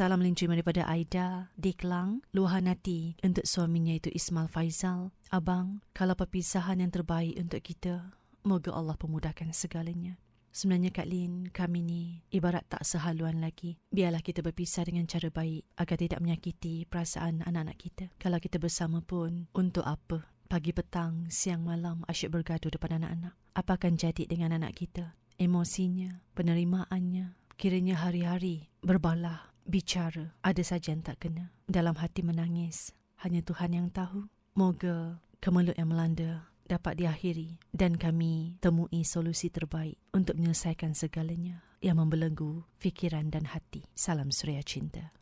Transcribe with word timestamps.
Salam 0.00 0.24
lincim 0.24 0.48
daripada 0.48 0.88
Aida 0.88 1.52
di 1.60 1.76
Kelang. 1.76 2.24
Luahan 2.32 2.72
hati 2.72 3.20
untuk 3.20 3.44
suaminya 3.44 3.92
itu 3.92 4.08
Ismail 4.08 4.48
Faizal. 4.48 5.12
Abang, 5.28 5.84
kalau 5.92 6.16
perpisahan 6.16 6.80
yang 6.80 6.88
terbaik 6.88 7.36
untuk 7.36 7.60
kita, 7.60 8.08
moga 8.40 8.72
Allah 8.72 8.96
pemudahkan 8.96 9.52
segalanya. 9.52 10.16
Sebenarnya 10.56 10.88
Kak 10.88 11.04
Lin, 11.04 11.52
kami 11.52 11.84
ni 11.84 12.24
ibarat 12.32 12.64
tak 12.72 12.80
sehaluan 12.88 13.44
lagi. 13.44 13.76
Biarlah 13.92 14.24
kita 14.24 14.40
berpisah 14.40 14.88
dengan 14.88 15.04
cara 15.04 15.28
baik 15.28 15.68
agar 15.76 15.96
tidak 16.00 16.24
menyakiti 16.24 16.88
perasaan 16.88 17.44
anak-anak 17.44 17.76
kita. 17.76 18.08
Kalau 18.16 18.40
kita 18.40 18.56
bersama 18.56 19.04
pun, 19.04 19.52
untuk 19.52 19.84
apa? 19.84 20.32
Pagi 20.48 20.72
petang, 20.72 21.28
siang 21.28 21.60
malam 21.60 22.08
asyik 22.08 22.40
bergaduh 22.40 22.72
depan 22.72 23.04
anak-anak. 23.04 23.36
Apa 23.52 23.76
akan 23.76 24.00
jadi 24.00 24.24
dengan 24.24 24.56
anak 24.56 24.80
kita? 24.80 25.12
Emosinya, 25.36 26.24
penerimaannya, 26.32 27.36
kiranya 27.60 28.00
hari-hari 28.00 28.72
berbalah 28.80 29.49
bicara 29.70 30.34
ada 30.42 30.62
saja 30.66 30.90
yang 30.90 31.06
tak 31.06 31.22
kena. 31.22 31.54
Dalam 31.70 31.94
hati 31.96 32.26
menangis, 32.26 32.90
hanya 33.22 33.40
Tuhan 33.46 33.72
yang 33.72 33.88
tahu. 33.94 34.26
Moga 34.58 35.22
kemelut 35.38 35.78
yang 35.78 35.94
melanda 35.94 36.50
dapat 36.66 36.98
diakhiri 36.98 37.58
dan 37.70 37.94
kami 37.94 38.58
temui 38.58 39.06
solusi 39.06 39.46
terbaik 39.50 39.98
untuk 40.10 40.36
menyelesaikan 40.36 40.94
segalanya 40.94 41.62
yang 41.80 42.02
membelenggu 42.02 42.66
fikiran 42.82 43.30
dan 43.32 43.48
hati. 43.50 43.86
Salam 43.96 44.34
Suria 44.34 44.60
Cinta. 44.60 45.14